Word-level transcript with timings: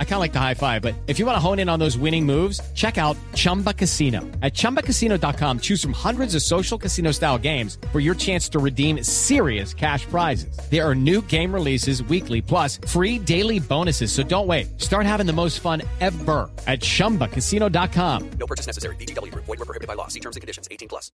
I 0.00 0.04
kind 0.04 0.14
of 0.14 0.20
like 0.20 0.32
the 0.32 0.40
high 0.40 0.54
five, 0.54 0.82
but 0.82 0.94
if 1.06 1.20
you 1.20 1.26
want 1.26 1.36
to 1.36 1.40
hone 1.40 1.60
in 1.60 1.68
on 1.68 1.78
those 1.78 1.96
winning 1.96 2.26
moves, 2.26 2.60
check 2.74 2.98
out 2.98 3.16
Chumba 3.34 3.72
Casino. 3.72 4.22
At 4.42 4.54
ChumbaCasino.com, 4.54 5.60
choose 5.60 5.80
from 5.80 5.92
hundreds 5.92 6.34
of 6.34 6.42
social 6.42 6.76
casino 6.76 7.12
style 7.12 7.38
games 7.38 7.78
for 7.92 8.00
your 8.00 8.16
chance 8.16 8.48
to 8.48 8.58
redeem 8.58 9.04
serious 9.04 9.72
cash 9.72 10.04
prizes. 10.06 10.58
There 10.68 10.84
are 10.84 10.96
new 10.96 11.22
game 11.22 11.54
releases 11.54 12.02
weekly, 12.02 12.42
plus 12.42 12.78
free 12.88 13.20
daily 13.20 13.60
bonuses. 13.60 14.10
So 14.10 14.24
don't 14.24 14.48
wait. 14.48 14.80
Start 14.80 15.06
having 15.06 15.26
the 15.26 15.32
most 15.32 15.60
fun 15.60 15.82
ever 16.00 16.50
at 16.66 16.80
ChumbaCasino.com. 16.80 18.30
No 18.30 18.46
purchase 18.48 18.66
necessary. 18.66 18.96
BGW. 18.96 19.32
Void 19.32 19.46
were 19.46 19.56
prohibited 19.58 19.86
by 19.86 19.94
law. 19.94 20.08
See 20.08 20.20
terms 20.20 20.34
and 20.34 20.40
conditions. 20.40 20.66
18 20.72 20.88
plus. 20.88 21.12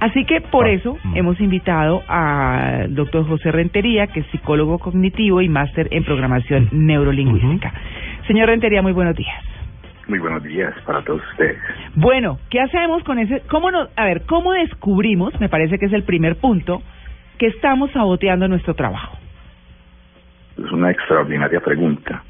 Así 0.00 0.26
que 0.26 0.40
por 0.50 0.66
oh. 0.66 0.68
eso 0.68 0.98
mm. 1.02 1.16
hemos 1.16 1.40
invitado 1.40 2.02
al 2.08 2.94
doctor 2.94 3.26
José 3.26 3.50
Rentería, 3.50 4.06
que 4.08 4.20
es 4.20 4.26
psicólogo 4.30 4.78
cognitivo 4.78 5.40
y 5.40 5.48
máster 5.48 5.88
en 5.90 6.04
programación 6.04 6.66
mm-hmm. 6.66 6.86
neurolingüística. 6.86 7.49
Señor 8.26 8.48
Rentería, 8.48 8.82
muy 8.82 8.92
buenos 8.92 9.16
días. 9.16 9.42
Muy 10.08 10.18
buenos 10.18 10.42
días 10.42 10.74
para 10.86 11.02
todos 11.02 11.22
ustedes. 11.32 11.56
Bueno, 11.94 12.38
¿qué 12.50 12.60
hacemos 12.60 13.02
con 13.04 13.18
ese? 13.18 13.42
¿Cómo 13.48 13.70
nos, 13.70 13.88
a 13.96 14.04
ver, 14.04 14.22
cómo 14.26 14.52
descubrimos? 14.52 15.38
Me 15.40 15.48
parece 15.48 15.78
que 15.78 15.86
es 15.86 15.92
el 15.92 16.02
primer 16.02 16.36
punto 16.36 16.82
que 17.38 17.46
estamos 17.46 17.90
saboteando 17.92 18.48
nuestro 18.48 18.74
trabajo. 18.74 19.16
Es 20.58 20.70
una 20.72 20.90
extraordinaria 20.90 21.60
pregunta. 21.60 22.22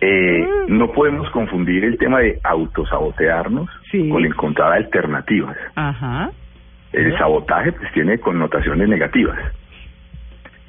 Eh, 0.00 0.46
No 0.68 0.90
podemos 0.92 1.30
confundir 1.30 1.84
el 1.84 1.96
tema 1.98 2.18
de 2.20 2.38
autosabotearnos 2.42 3.70
Sí. 3.90 4.08
con 4.10 4.24
encontrar 4.24 4.72
alternativas. 4.72 5.56
Ajá. 5.76 6.30
El 6.92 7.16
sabotaje 7.16 7.72
pues 7.72 7.90
tiene 7.92 8.18
connotaciones 8.18 8.88
negativas. 8.88 9.38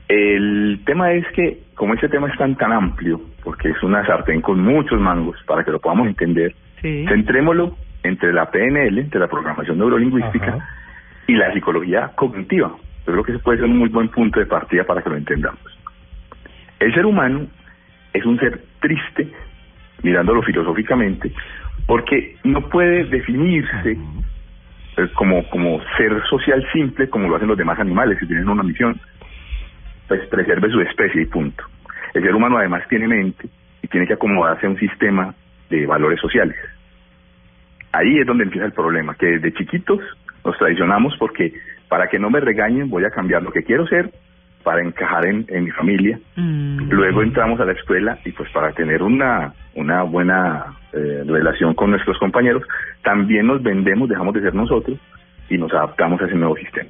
El 0.08 0.82
tema 0.86 1.12
es 1.14 1.26
que, 1.30 1.60
como 1.76 1.94
este 1.96 2.10
tema 2.10 2.28
es 2.30 2.38
tan 2.38 2.56
tan 2.56 2.72
amplio, 2.72 3.20
porque 3.44 3.70
es 3.70 3.82
una 3.84 4.06
sartén 4.06 4.42
con 4.42 4.60
muchos 4.60 5.00
mangos, 5.00 5.38
para 5.46 5.64
que 5.64 5.72
lo 5.72 5.80
podamos 5.80 6.08
entender, 6.08 6.54
Sí. 6.82 7.06
centrémoslo 7.08 7.76
entre 8.04 8.32
la 8.32 8.52
PNL, 8.52 9.00
entre 9.00 9.20
la 9.20 9.28
programación 9.28 9.80
neurolingüística, 9.80 10.60
y 11.28 11.34
la 11.34 11.52
psicología 11.54 12.12
cognitiva. 12.16 12.70
Yo 13.08 13.14
creo 13.14 13.24
que 13.24 13.32
ese 13.32 13.42
puede 13.42 13.58
ser 13.60 13.68
un 13.68 13.78
muy 13.78 13.90
buen 13.90 14.10
punto 14.10 14.40
de 14.40 14.46
partida 14.46 14.84
para 14.84 15.02
que 15.02 15.10
lo 15.10 15.16
entendamos. 15.16 15.60
El 16.80 16.94
ser 16.94 17.06
humano 17.06 17.48
es 18.14 18.24
un 18.26 18.40
ser 18.40 18.62
triste, 18.80 19.28
mirándolo 20.04 20.44
filosóficamente, 20.44 21.32
porque 21.88 22.36
no 22.44 22.62
puede 22.70 23.06
definirse 23.06 23.98
como, 25.16 25.48
como 25.50 25.82
ser 25.98 26.22
social 26.30 26.66
simple 26.72 27.10
como 27.10 27.28
lo 27.28 27.36
hacen 27.36 27.48
los 27.48 27.58
demás 27.58 27.80
animales 27.80 28.20
que 28.20 28.26
tienen 28.28 28.48
una 28.48 28.64
misión, 28.64 29.00
pues 30.08 30.26
preserve 30.28 30.70
su 30.70 30.82
especie 30.82 31.24
y 31.24 31.26
punto. 31.26 31.64
El 32.14 32.24
ser 32.24 32.36
humano 32.36 32.58
además 32.58 32.84
tiene 32.88 33.08
mente 33.08 33.48
y 33.82 33.88
tiene 33.88 34.08
que 34.08 34.14
acomodarse 34.14 34.66
a 34.66 34.70
un 34.70 34.78
sistema 34.78 35.34
de 35.70 35.86
valores 35.86 36.20
sociales. 36.20 36.56
Ahí 37.92 38.20
es 38.20 38.26
donde 38.26 38.44
empieza 38.44 38.66
el 38.66 38.74
problema, 38.74 39.16
que 39.16 39.26
desde 39.26 39.54
chiquitos 39.54 40.00
nos 40.44 40.58
traicionamos 40.58 41.16
porque 41.18 41.54
para 41.88 42.08
que 42.08 42.20
no 42.20 42.30
me 42.30 42.40
regañen 42.40 42.90
voy 42.90 43.06
a 43.06 43.10
cambiar 43.10 43.42
lo 43.44 43.52
que 43.52 43.64
quiero 43.64 43.88
ser 43.88 44.12
para 44.64 44.82
encajar 44.82 45.28
en, 45.28 45.46
en 45.50 45.64
mi 45.64 45.72
familia. 45.72 46.20
Mm. 46.36 46.90
Luego 46.90 47.22
entramos 47.22 47.60
a 47.60 47.66
la 47.66 47.74
escuela 47.74 48.18
y 48.26 48.32
pues 48.32 48.50
para 48.50 48.72
tener 48.72 49.04
una, 49.04 49.54
una 49.76 50.04
buena 50.04 50.76
eh, 50.92 51.24
relación 51.26 51.76
con 51.76 51.92
nuestros 51.92 52.18
compañeros, 52.18 52.64
también 53.04 53.46
nos 53.46 53.62
vendemos, 53.62 54.10
dejamos 54.10 54.34
de 54.34 54.42
ser 54.42 54.56
nosotros 54.56 54.98
y 55.50 55.58
nos 55.58 55.72
adaptamos 55.72 56.20
a 56.22 56.26
ese 56.26 56.36
nuevo 56.36 56.56
sistema. 56.56 56.90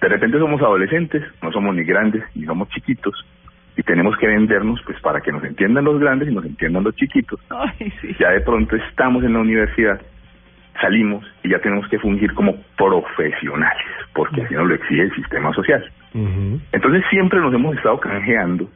De 0.00 0.08
repente 0.08 0.38
somos 0.38 0.60
adolescentes, 0.62 1.22
no 1.42 1.52
somos 1.52 1.74
ni 1.74 1.84
grandes 1.84 2.22
ni 2.34 2.44
somos 2.44 2.68
chiquitos 2.68 3.14
y 3.76 3.82
tenemos 3.82 4.16
que 4.18 4.26
vendernos 4.26 4.80
pues 4.84 5.00
para 5.00 5.20
que 5.20 5.32
nos 5.32 5.42
entiendan 5.44 5.84
los 5.84 6.00
grandes 6.00 6.28
y 6.28 6.34
nos 6.34 6.44
entiendan 6.44 6.84
los 6.84 6.96
chiquitos. 6.96 7.40
Ay, 7.48 7.92
sí. 8.00 8.14
Ya 8.18 8.30
de 8.30 8.40
pronto 8.40 8.76
estamos 8.76 9.22
en 9.22 9.34
la 9.34 9.38
universidad, 9.38 10.00
salimos 10.80 11.24
y 11.44 11.50
ya 11.50 11.60
tenemos 11.60 11.88
que 11.88 11.98
fungir 11.98 12.34
como 12.34 12.56
profesionales, 12.76 13.86
porque 14.14 14.42
así 14.42 14.54
nos 14.54 14.66
lo 14.66 14.74
exige 14.74 15.02
el 15.02 15.14
sistema 15.14 15.52
social. 15.52 15.84
Entonces 16.72 17.04
siempre 17.10 17.38
nos 17.40 17.54
hemos 17.54 17.76
estado 17.76 18.00
canjeando 18.00 18.68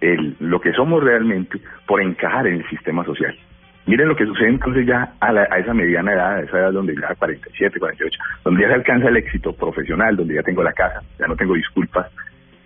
el, 0.00 0.36
lo 0.40 0.60
que 0.60 0.72
somos 0.72 1.02
realmente 1.02 1.60
por 1.86 2.02
encajar 2.02 2.48
en 2.48 2.56
el 2.56 2.68
sistema 2.68 3.04
social. 3.04 3.36
Miren 3.86 4.08
lo 4.08 4.16
que 4.16 4.26
sucede 4.26 4.48
entonces 4.48 4.84
ya 4.86 5.12
a, 5.20 5.32
la- 5.32 5.46
a 5.50 5.58
esa 5.58 5.72
mediana 5.72 6.12
edad, 6.12 6.36
a 6.36 6.40
esa 6.40 6.58
edad 6.58 6.72
donde 6.72 6.94
ya 6.94 7.14
47, 7.14 7.78
48, 7.78 8.18
donde 8.44 8.62
ya 8.62 8.68
se 8.68 8.74
alcanza 8.74 9.08
el 9.08 9.16
éxito 9.16 9.52
profesional, 9.52 10.16
donde 10.16 10.34
ya 10.34 10.42
tengo 10.42 10.62
la 10.62 10.72
casa, 10.72 11.00
ya 11.18 11.26
no 11.26 11.36
tengo 11.36 11.54
disculpas, 11.54 12.10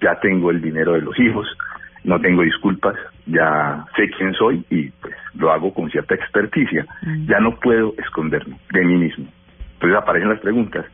ya 0.00 0.18
tengo 0.20 0.50
el 0.50 0.60
dinero 0.62 0.94
de 0.94 1.02
los 1.02 1.18
hijos, 1.20 1.46
no 2.04 2.18
tengo 2.20 2.42
disculpas, 2.42 2.96
ya 3.26 3.84
sé 3.96 4.08
quién 4.16 4.32
soy 4.32 4.64
y 4.70 4.88
pues 5.02 5.14
lo 5.34 5.52
hago 5.52 5.74
con 5.74 5.90
cierta 5.90 6.14
experticia. 6.14 6.86
Ya 7.26 7.38
no 7.40 7.56
puedo 7.60 7.92
esconderme 7.98 8.56
de 8.72 8.84
mí 8.84 8.96
mismo. 8.96 9.26
Entonces 9.74 9.98
aparecen 9.98 10.30
las 10.30 10.40
preguntas, 10.40 10.86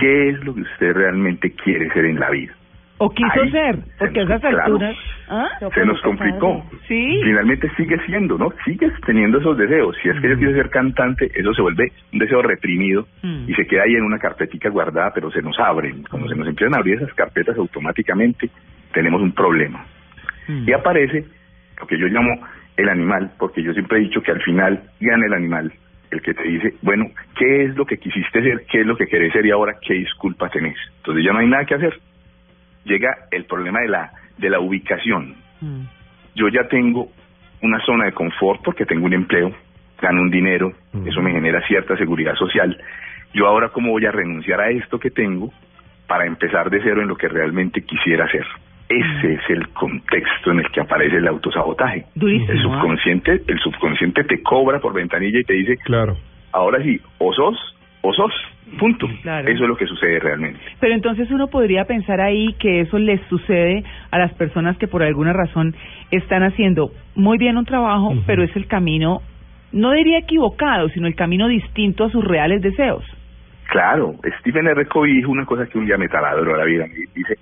¿qué 0.00 0.30
es 0.30 0.44
lo 0.44 0.54
que 0.54 0.62
usted 0.62 0.92
realmente 0.92 1.52
quiere 1.52 1.88
ser 1.92 2.04
en 2.04 2.18
la 2.18 2.30
vida? 2.30 2.52
O 3.00 3.10
quiso 3.10 3.30
Ahí, 3.42 3.50
ser, 3.52 3.78
porque 3.98 4.20
a 4.20 4.22
esas 4.24 4.40
claro. 4.40 4.58
alturas. 4.64 4.96
¿Ah? 5.28 5.46
se 5.72 5.84
nos 5.86 6.00
complicó. 6.02 6.64
Sí. 6.88 7.20
Finalmente 7.22 7.70
sigue 7.76 7.96
siendo, 8.06 8.36
¿no? 8.38 8.52
Sigues 8.64 8.92
teniendo 9.06 9.38
esos 9.38 9.56
deseos. 9.56 9.96
Si 10.02 10.08
es 10.08 10.18
que 10.20 10.28
yo 10.30 10.36
quiero 10.38 10.52
ser 10.54 10.70
cantante, 10.70 11.30
eso 11.34 11.52
se 11.54 11.62
vuelve 11.62 11.92
un 12.12 12.18
deseo 12.18 12.42
reprimido 12.42 13.06
Mm. 13.22 13.44
y 13.48 13.54
se 13.54 13.66
queda 13.66 13.82
ahí 13.84 13.94
en 13.94 14.02
una 14.04 14.18
carpetica 14.18 14.68
guardada, 14.70 15.12
pero 15.14 15.30
se 15.30 15.42
nos 15.42 15.58
abren. 15.60 16.02
Cuando 16.10 16.28
se 16.28 16.34
nos 16.34 16.48
empiezan 16.48 16.74
a 16.74 16.78
abrir 16.78 16.96
esas 16.96 17.12
carpetas 17.14 17.56
automáticamente, 17.56 18.50
tenemos 18.92 19.20
un 19.22 19.32
problema. 19.32 19.84
Mm. 20.48 20.68
Y 20.68 20.72
aparece 20.72 21.24
lo 21.80 21.86
que 21.86 21.98
yo 21.98 22.06
llamo 22.08 22.30
el 22.76 22.88
animal, 22.88 23.30
porque 23.38 23.62
yo 23.62 23.72
siempre 23.74 23.98
he 23.98 24.02
dicho 24.02 24.22
que 24.22 24.32
al 24.32 24.40
final 24.42 24.80
gana 25.00 25.26
el 25.26 25.34
animal, 25.34 25.72
el 26.10 26.22
que 26.22 26.32
te 26.34 26.42
dice, 26.42 26.74
bueno, 26.82 27.04
¿qué 27.36 27.64
es 27.66 27.76
lo 27.76 27.84
que 27.84 27.98
quisiste 27.98 28.42
ser? 28.42 28.62
¿Qué 28.70 28.80
es 28.80 28.86
lo 28.86 28.96
que 28.96 29.06
querés 29.06 29.32
ser? 29.32 29.44
Y 29.46 29.50
ahora, 29.50 29.74
¿qué 29.86 29.94
disculpas 29.94 30.50
tenés? 30.52 30.76
Entonces 30.98 31.24
ya 31.24 31.32
no 31.32 31.40
hay 31.40 31.48
nada 31.48 31.64
que 31.64 31.74
hacer. 31.74 31.98
Llega 32.88 33.28
el 33.30 33.44
problema 33.44 33.80
de 33.80 33.88
la, 33.88 34.10
de 34.38 34.50
la 34.50 34.60
ubicación. 34.60 35.36
Mm. 35.60 35.82
Yo 36.34 36.48
ya 36.48 36.66
tengo 36.68 37.08
una 37.62 37.80
zona 37.84 38.06
de 38.06 38.12
confort 38.12 38.62
porque 38.64 38.86
tengo 38.86 39.06
un 39.06 39.12
empleo, 39.12 39.52
gano 40.00 40.22
un 40.22 40.30
dinero, 40.30 40.72
eso 41.04 41.20
me 41.20 41.32
genera 41.32 41.60
cierta 41.66 41.96
seguridad 41.96 42.34
social. 42.36 42.76
Yo 43.34 43.46
ahora, 43.46 43.68
¿cómo 43.70 43.90
voy 43.90 44.06
a 44.06 44.12
renunciar 44.12 44.60
a 44.60 44.70
esto 44.70 44.98
que 44.98 45.10
tengo 45.10 45.52
para 46.06 46.24
empezar 46.26 46.70
de 46.70 46.80
cero 46.82 47.02
en 47.02 47.08
lo 47.08 47.16
que 47.16 47.28
realmente 47.28 47.82
quisiera 47.82 48.24
hacer? 48.24 48.46
Ese 48.88 49.34
es 49.34 49.40
el 49.50 49.68
contexto 49.70 50.50
en 50.50 50.60
el 50.60 50.70
que 50.70 50.80
aparece 50.80 51.16
el 51.16 51.28
autosabotaje. 51.28 52.06
Durísimo, 52.14 52.52
El 52.52 52.58
¿ah? 52.58 52.62
subconsciente, 52.62 53.42
el 53.46 53.58
subconsciente 53.58 54.24
te 54.24 54.42
cobra 54.42 54.80
por 54.80 54.94
ventanilla 54.94 55.40
y 55.40 55.44
te 55.44 55.52
dice, 55.52 55.76
Claro. 55.84 56.16
ahora 56.52 56.82
sí, 56.82 56.98
o 57.18 57.34
sos, 57.34 57.76
o 58.00 58.14
sos, 58.14 58.32
punto. 58.78 59.06
Claro. 59.22 59.48
Eso 59.48 59.62
es 59.62 59.68
lo 59.68 59.76
que 59.76 59.86
sucede 59.86 60.18
realmente. 60.20 60.58
Pero 60.80 60.94
entonces 60.94 61.30
uno 61.30 61.48
podría 61.48 61.84
pensar 61.84 62.20
ahí 62.20 62.54
que 62.58 62.80
eso 62.80 62.98
les 62.98 63.20
sucede 63.28 63.84
a 64.10 64.18
las 64.18 64.32
personas 64.34 64.76
que 64.78 64.88
por 64.88 65.02
alguna 65.02 65.32
razón 65.32 65.74
están 66.10 66.42
haciendo 66.42 66.90
muy 67.14 67.38
bien 67.38 67.56
un 67.56 67.64
trabajo, 67.64 68.14
pero 68.26 68.42
es 68.42 68.54
el 68.56 68.66
camino, 68.66 69.20
no 69.72 69.92
diría 69.92 70.18
equivocado, 70.18 70.88
sino 70.90 71.06
el 71.06 71.14
camino 71.14 71.48
distinto 71.48 72.04
a 72.04 72.10
sus 72.10 72.24
reales 72.24 72.62
deseos. 72.62 73.04
Claro, 73.70 74.14
Stephen 74.40 74.66
R. 74.66 74.86
Covey 74.86 75.14
dijo 75.14 75.30
una 75.30 75.44
cosa 75.44 75.66
que 75.66 75.78
un 75.78 75.84
día 75.86 75.98
me 75.98 76.08
taladró 76.08 76.56
la 76.56 76.64
vida. 76.64 76.86
Dice, 77.14 77.34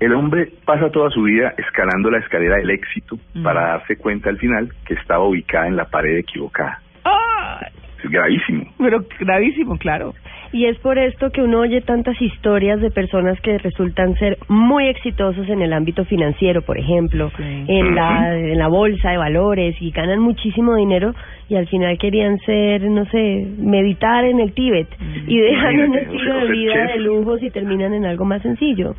el 0.00 0.12
hombre 0.14 0.48
pasa 0.64 0.90
toda 0.90 1.08
su 1.10 1.22
vida 1.22 1.54
escalando 1.56 2.10
la 2.10 2.18
escalera 2.18 2.56
del 2.56 2.70
éxito 2.70 3.16
Mm. 3.34 3.44
para 3.44 3.60
darse 3.68 3.96
cuenta 3.96 4.28
al 4.30 4.38
final 4.38 4.68
que 4.84 4.94
estaba 4.94 5.24
ubicada 5.24 5.68
en 5.68 5.76
la 5.76 5.84
pared 5.84 6.16
equivocada. 6.18 6.80
¡Ah! 7.04 7.60
Es 8.02 8.10
gravísimo. 8.10 8.64
Pero 8.78 9.04
gravísimo, 9.20 9.78
claro. 9.78 10.12
Y 10.52 10.66
es 10.66 10.76
por 10.80 10.98
esto 10.98 11.30
que 11.30 11.40
uno 11.42 11.60
oye 11.60 11.80
tantas 11.80 12.20
historias 12.20 12.78
de 12.82 12.90
personas 12.90 13.40
que 13.40 13.56
resultan 13.58 14.14
ser 14.16 14.36
muy 14.48 14.86
exitosos 14.88 15.48
en 15.48 15.62
el 15.62 15.72
ámbito 15.72 16.04
financiero, 16.04 16.60
por 16.60 16.76
ejemplo, 16.78 17.30
Sí. 17.36 17.42
en 17.68 17.94
la 17.94 18.10
Ujú. 18.36 18.52
en 18.52 18.58
la 18.58 18.68
bolsa 18.68 19.10
de 19.12 19.16
valores 19.16 19.74
y 19.80 19.90
ganan 19.92 20.18
muchísimo 20.20 20.74
dinero 20.76 21.14
y 21.48 21.56
al 21.56 21.66
final 21.68 21.96
querían 21.98 22.38
ser, 22.40 22.82
no 22.82 23.04
sé, 23.06 23.46
meditar 23.58 24.24
en 24.26 24.40
el 24.40 24.52
Tíbet 24.52 24.88
y 25.26 25.38
dejan 25.40 25.80
un 25.90 25.94
estilo 25.96 26.40
de 26.46 26.52
vida 26.52 26.72
chef. 26.86 26.92
de 26.96 27.00
lujos 27.00 27.42
y 27.42 27.50
terminan 27.50 27.94
en 27.94 28.04
algo 28.04 28.24
más 28.26 28.42
sencillo. 28.42 28.94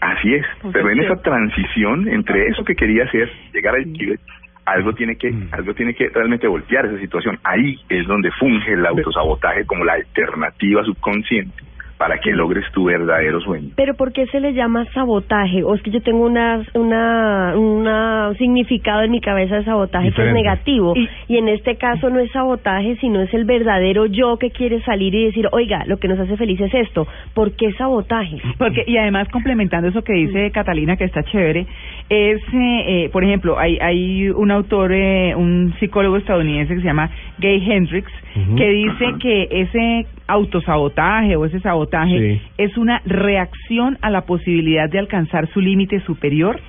Así 0.00 0.34
es. 0.34 0.44
O 0.62 0.70
Pero 0.72 0.88
en 0.90 1.00
esa 1.00 1.16
transición 1.22 2.08
entre 2.08 2.46
eso 2.48 2.64
que 2.64 2.74
quería 2.76 3.04
hacer, 3.04 3.28
llegar 3.52 3.74
al 3.74 3.92
Tíbet, 3.92 4.20
algo 4.64 4.92
tiene 4.94 5.16
que 5.16 5.30
Mm. 5.30 5.48
algo 5.52 5.74
tiene 5.74 5.94
que 5.94 6.08
realmente 6.08 6.46
voltear 6.46 6.86
esa 6.86 6.98
situación. 6.98 7.38
Ahí 7.44 7.76
es 7.88 8.06
donde 8.06 8.30
funge 8.32 8.72
el 8.72 8.86
autosabotaje 8.86 9.64
como 9.66 9.84
la 9.84 9.94
alternativa 9.94 10.84
subconsciente 10.84 11.54
para 11.98 12.18
que 12.18 12.32
logres 12.32 12.64
tu 12.72 12.84
verdadero 12.86 13.40
sueño. 13.40 13.68
Pero 13.76 13.94
¿por 13.94 14.12
qué 14.12 14.26
se 14.26 14.40
le 14.40 14.54
llama 14.54 14.84
sabotaje? 14.92 15.62
O 15.62 15.72
es 15.74 15.82
que 15.82 15.92
yo 15.92 16.00
tengo 16.02 16.26
una 16.26 16.60
una 16.74 17.54
una 17.56 18.28
un 18.30 18.36
significado 18.38 19.02
en 19.02 19.12
mi 19.12 19.20
cabeza 19.20 19.56
de 19.56 19.64
sabotaje 19.64 20.06
que 20.06 20.08
es 20.08 20.14
Diferente. 20.16 20.42
negativo 20.42 20.94
Y- 20.96 21.08
y, 21.28 21.38
en 21.38 21.46
este 21.48 21.76
caso 21.76 22.10
no 22.10 22.18
es 22.18 22.30
sabotaje, 22.32 22.96
sino 22.96 23.20
es 23.22 23.32
el 23.34 23.44
verdadero 23.44 24.06
yo 24.06 24.36
que 24.36 24.50
quiere 24.50 24.80
salir 24.82 25.14
y 25.14 25.26
decir, 25.26 25.46
"Oiga, 25.52 25.84
lo 25.86 25.98
que 25.98 26.08
nos 26.08 26.18
hace 26.18 26.36
feliz 26.36 26.60
es 26.60 26.74
esto." 26.74 27.06
¿Por 27.34 27.52
qué 27.54 27.72
sabotaje? 27.74 28.36
Porque, 28.58 28.82
y 28.86 28.96
además, 28.96 29.28
complementando 29.28 29.88
eso 29.88 30.02
que 30.02 30.12
dice 30.14 30.50
Catalina, 30.50 30.96
que 30.96 31.04
está 31.04 31.22
chévere, 31.22 31.66
es, 32.12 32.42
eh, 32.52 32.84
eh, 33.04 33.08
por 33.10 33.24
ejemplo, 33.24 33.58
hay, 33.58 33.78
hay 33.80 34.28
un 34.28 34.50
autor, 34.50 34.92
eh, 34.92 35.34
un 35.34 35.74
psicólogo 35.80 36.18
estadounidense 36.18 36.74
que 36.74 36.82
se 36.82 36.86
llama 36.86 37.10
Gay 37.38 37.64
Hendricks, 37.66 38.12
Ujú. 38.36 38.56
que 38.56 38.68
dice 38.68 39.14
que 39.18 39.48
ese 39.50 40.06
autosabotaje 40.26 41.36
o 41.36 41.46
ese 41.46 41.60
sabotaje 41.60 42.18
Sí. 42.18 42.42
es 42.58 42.76
una 42.76 43.00
reacción 43.06 43.96
a 44.02 44.10
la 44.10 44.26
posibilidad 44.26 44.90
de 44.90 44.98
alcanzar 44.98 45.48
su 45.48 45.60
límite 45.62 46.00
superior, 46.00 46.60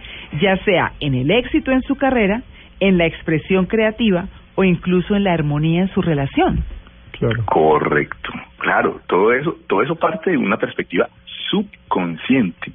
ya 0.42 0.56
sea 0.64 0.94
en 1.02 1.14
el 1.14 1.30
éxito 1.30 1.72
en 1.72 1.82
su 1.82 1.96
carrera, 1.98 2.42
en 2.80 2.98
la 2.98 3.06
expresión 3.06 3.66
creativa 3.66 4.28
o 4.56 4.64
incluso 4.64 5.14
en 5.14 5.26
la 5.26 5.34
armonía 5.34 5.82
en 5.82 5.90
su 5.90 6.02
relación. 6.02 6.64
Claro. 7.20 7.44
Correcto, 7.46 8.32
claro, 8.60 9.02
todo 9.08 9.34
eso, 9.34 9.58
todo 9.68 9.82
eso 9.82 9.96
parte 9.96 10.32
de 10.32 10.38
una 10.38 10.58
perspectiva 10.58 11.10
subconsciente. 11.50 12.72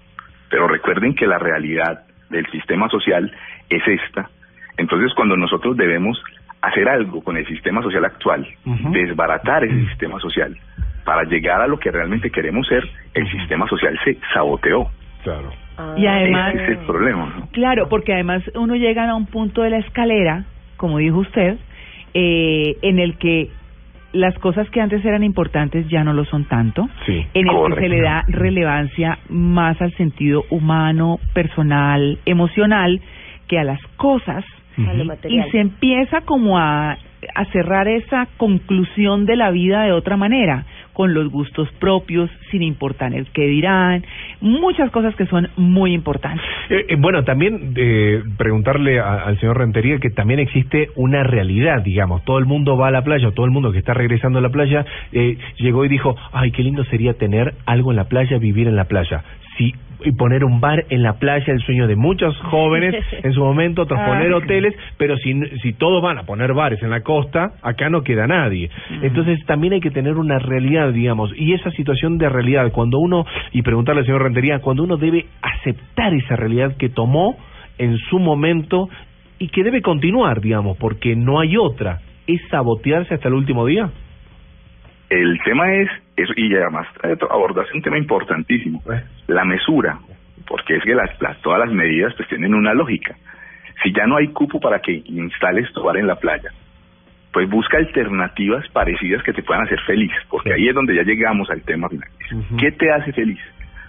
Pero 0.50 0.68
recuerden 0.68 1.14
que 1.14 1.26
la 1.26 1.38
realidad 1.38 2.07
del 2.30 2.46
sistema 2.50 2.88
social 2.88 3.30
es 3.70 3.82
esta. 3.86 4.28
Entonces, 4.76 5.12
cuando 5.14 5.36
nosotros 5.36 5.76
debemos 5.76 6.22
hacer 6.62 6.88
algo 6.88 7.22
con 7.22 7.36
el 7.36 7.46
sistema 7.46 7.82
social 7.82 8.04
actual, 8.04 8.46
desbaratar 8.92 9.64
ese 9.64 9.86
sistema 9.88 10.18
social 10.20 10.56
para 11.04 11.22
llegar 11.24 11.60
a 11.60 11.66
lo 11.66 11.78
que 11.78 11.90
realmente 11.90 12.30
queremos 12.30 12.66
ser, 12.66 12.84
el 13.14 13.30
sistema 13.30 13.66
social 13.68 13.98
se 14.04 14.18
saboteó. 14.32 14.90
Claro. 15.22 15.50
Y 15.96 16.06
además- 16.06 16.54
Ese 16.54 16.64
es 16.64 16.70
el 16.70 16.86
problema. 16.86 17.32
¿no? 17.38 17.48
Claro, 17.52 17.88
porque 17.88 18.12
además 18.12 18.42
uno 18.54 18.74
llega 18.74 19.08
a 19.08 19.14
un 19.14 19.26
punto 19.26 19.62
de 19.62 19.70
la 19.70 19.78
escalera, 19.78 20.44
como 20.76 20.98
dijo 20.98 21.18
usted, 21.18 21.56
eh, 22.14 22.76
en 22.82 22.98
el 22.98 23.16
que 23.18 23.50
las 24.12 24.38
cosas 24.38 24.68
que 24.70 24.80
antes 24.80 25.04
eran 25.04 25.22
importantes 25.22 25.86
ya 25.88 26.02
no 26.02 26.12
lo 26.12 26.24
son 26.24 26.44
tanto, 26.44 26.88
Sí. 27.06 27.26
en 27.34 27.48
el 27.48 27.74
que 27.74 27.80
se 27.80 27.88
le 27.88 28.00
da 28.00 28.24
relevancia 28.28 29.18
más 29.28 29.80
al 29.82 29.92
sentido 29.96 30.44
humano, 30.50 31.18
personal, 31.34 32.18
emocional, 32.24 33.00
que 33.46 33.58
a 33.58 33.64
las 33.64 33.80
cosas, 33.96 34.44
y 35.28 35.42
se 35.50 35.58
empieza 35.58 36.20
como 36.20 36.58
a, 36.58 36.92
a 37.34 37.44
cerrar 37.46 37.88
esa 37.88 38.28
conclusión 38.36 39.26
de 39.26 39.34
la 39.36 39.50
vida 39.50 39.82
de 39.82 39.92
otra 39.92 40.16
manera, 40.16 40.64
con 40.98 41.14
los 41.14 41.30
gustos 41.30 41.68
propios, 41.78 42.28
sin 42.50 42.60
importar 42.60 43.14
el 43.14 43.26
que 43.30 43.46
dirán, 43.46 44.04
muchas 44.40 44.90
cosas 44.90 45.14
que 45.14 45.26
son 45.26 45.48
muy 45.56 45.94
importantes. 45.94 46.44
Eh, 46.70 46.86
eh, 46.88 46.96
bueno, 46.98 47.22
también 47.22 47.72
eh, 47.76 48.20
preguntarle 48.36 48.98
al 48.98 49.38
señor 49.38 49.58
Rentería 49.58 49.98
que 49.98 50.10
también 50.10 50.40
existe 50.40 50.88
una 50.96 51.22
realidad, 51.22 51.82
digamos. 51.84 52.24
Todo 52.24 52.38
el 52.38 52.46
mundo 52.46 52.76
va 52.76 52.88
a 52.88 52.90
la 52.90 53.04
playa, 53.04 53.30
todo 53.30 53.46
el 53.46 53.52
mundo 53.52 53.70
que 53.70 53.78
está 53.78 53.94
regresando 53.94 54.40
a 54.40 54.42
la 54.42 54.48
playa, 54.48 54.84
eh, 55.12 55.38
llegó 55.58 55.84
y 55.84 55.88
dijo, 55.88 56.16
ay, 56.32 56.50
qué 56.50 56.64
lindo 56.64 56.82
sería 56.86 57.14
tener 57.14 57.54
algo 57.64 57.92
en 57.92 57.96
la 57.96 58.08
playa, 58.08 58.38
vivir 58.38 58.66
en 58.66 58.74
la 58.74 58.86
playa. 58.86 59.22
Sí, 59.56 59.74
y 60.04 60.12
poner 60.12 60.44
un 60.44 60.60
bar 60.60 60.84
en 60.90 61.02
la 61.02 61.14
playa, 61.14 61.52
el 61.52 61.60
sueño 61.60 61.86
de 61.86 61.96
muchos 61.96 62.36
jóvenes 62.50 62.94
en 63.22 63.32
su 63.32 63.40
momento, 63.40 63.82
otros 63.82 64.00
poner 64.00 64.32
hoteles, 64.32 64.74
pero 64.96 65.16
si, 65.16 65.34
si 65.62 65.72
todos 65.72 66.02
van 66.02 66.18
a 66.18 66.22
poner 66.24 66.52
bares 66.54 66.82
en 66.82 66.90
la 66.90 67.00
costa, 67.00 67.52
acá 67.62 67.90
no 67.90 68.02
queda 68.02 68.26
nadie. 68.26 68.70
Entonces 69.02 69.44
también 69.46 69.74
hay 69.74 69.80
que 69.80 69.90
tener 69.90 70.16
una 70.16 70.38
realidad, 70.38 70.92
digamos, 70.92 71.32
y 71.36 71.52
esa 71.54 71.70
situación 71.72 72.18
de 72.18 72.28
realidad, 72.28 72.70
cuando 72.72 72.98
uno, 72.98 73.24
y 73.52 73.62
preguntarle 73.62 74.00
al 74.00 74.06
señor 74.06 74.22
Rentería, 74.22 74.60
cuando 74.60 74.84
uno 74.84 74.96
debe 74.96 75.26
aceptar 75.42 76.14
esa 76.14 76.36
realidad 76.36 76.76
que 76.76 76.88
tomó 76.88 77.36
en 77.78 77.96
su 77.98 78.18
momento 78.18 78.88
y 79.38 79.48
que 79.48 79.62
debe 79.62 79.82
continuar, 79.82 80.40
digamos, 80.40 80.76
porque 80.78 81.16
no 81.16 81.40
hay 81.40 81.56
otra, 81.56 82.00
es 82.26 82.40
sabotearse 82.50 83.14
hasta 83.14 83.28
el 83.28 83.34
último 83.34 83.66
día. 83.66 83.90
El 85.08 85.38
tema 85.44 85.74
es, 85.74 85.88
eso, 86.22 86.32
y 86.36 86.54
además 86.54 86.86
eh, 87.04 87.16
abordaste 87.30 87.76
un 87.76 87.82
tema 87.82 87.98
importantísimo, 87.98 88.82
la 89.26 89.44
mesura, 89.44 89.98
porque 90.46 90.76
es 90.76 90.84
que 90.84 90.94
las, 90.94 91.10
las, 91.20 91.40
todas 91.42 91.60
las 91.60 91.72
medidas 91.72 92.14
pues 92.16 92.28
tienen 92.28 92.54
una 92.54 92.74
lógica. 92.74 93.14
Si 93.82 93.92
ya 93.92 94.06
no 94.06 94.16
hay 94.16 94.28
cupo 94.28 94.58
para 94.58 94.80
que 94.80 95.02
instales 95.06 95.72
tu 95.72 95.82
bar 95.82 95.96
en 95.96 96.06
la 96.06 96.16
playa, 96.16 96.50
pues 97.32 97.48
busca 97.48 97.78
alternativas 97.78 98.66
parecidas 98.72 99.22
que 99.22 99.32
te 99.32 99.42
puedan 99.42 99.64
hacer 99.64 99.80
feliz, 99.86 100.12
porque 100.28 100.52
ahí 100.52 100.68
es 100.68 100.74
donde 100.74 100.94
ya 100.94 101.02
llegamos 101.02 101.48
al 101.50 101.62
tema 101.62 101.88
final. 101.88 102.08
¿Qué 102.58 102.72
te 102.72 102.90
hace 102.90 103.12
feliz? 103.12 103.38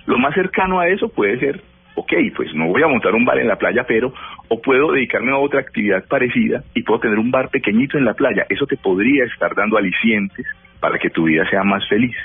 Lo 0.05 0.17
más 0.17 0.33
cercano 0.33 0.79
a 0.79 0.87
eso 0.87 1.09
puede 1.09 1.39
ser, 1.39 1.61
ok, 1.95 2.13
pues 2.35 2.53
no 2.53 2.67
voy 2.67 2.83
a 2.83 2.87
montar 2.87 3.15
un 3.15 3.25
bar 3.25 3.39
en 3.39 3.47
la 3.47 3.55
playa, 3.55 3.85
pero 3.87 4.13
o 4.47 4.61
puedo 4.61 4.91
dedicarme 4.91 5.31
a 5.31 5.37
otra 5.37 5.61
actividad 5.61 6.05
parecida 6.07 6.63
y 6.73 6.83
puedo 6.83 6.99
tener 6.99 7.17
un 7.17 7.31
bar 7.31 7.49
pequeñito 7.49 7.97
en 7.97 8.05
la 8.05 8.13
playa. 8.13 8.45
Eso 8.49 8.65
te 8.65 8.77
podría 8.77 9.25
estar 9.25 9.55
dando 9.55 9.77
alicientes 9.77 10.45
para 10.79 10.97
que 10.97 11.09
tu 11.09 11.25
vida 11.25 11.47
sea 11.49 11.63
más 11.63 11.87
feliz. 11.87 12.15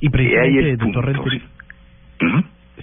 Y 0.00 0.10
precisamente, 0.10 0.76
doctor. 0.76 1.06
Rentería, 1.06 1.42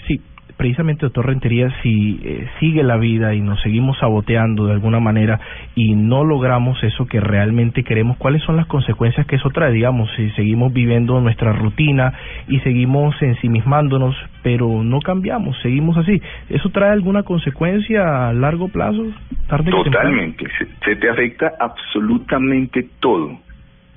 sí, 0.07 0.21
precisamente, 0.57 1.05
doctor 1.05 1.25
Rentería, 1.25 1.69
si 1.81 2.19
eh, 2.23 2.47
sigue 2.59 2.83
la 2.83 2.97
vida 2.97 3.33
y 3.33 3.41
nos 3.41 3.61
seguimos 3.61 3.97
saboteando 3.99 4.67
de 4.67 4.73
alguna 4.73 4.99
manera 4.99 5.39
y 5.75 5.95
no 5.95 6.23
logramos 6.23 6.81
eso 6.83 7.05
que 7.05 7.19
realmente 7.19 7.83
queremos, 7.83 8.17
¿cuáles 8.17 8.41
son 8.43 8.57
las 8.57 8.65
consecuencias 8.67 9.25
que 9.27 9.37
eso 9.37 9.49
trae? 9.49 9.71
Digamos, 9.71 10.09
si 10.15 10.29
seguimos 10.31 10.73
viviendo 10.73 11.19
nuestra 11.21 11.53
rutina 11.53 12.13
y 12.47 12.59
seguimos 12.59 13.15
ensimismándonos, 13.21 14.15
pero 14.43 14.83
no 14.83 14.99
cambiamos, 14.99 15.57
seguimos 15.61 15.97
así, 15.97 16.21
¿eso 16.49 16.69
trae 16.69 16.91
alguna 16.91 17.23
consecuencia 17.23 18.29
a 18.29 18.33
largo 18.33 18.67
plazo? 18.67 19.03
Tarde? 19.47 19.71
Totalmente. 19.71 20.45
Se, 20.57 20.67
se 20.83 20.95
te 20.95 21.09
afecta 21.09 21.53
absolutamente 21.59 22.87
todo 22.99 23.44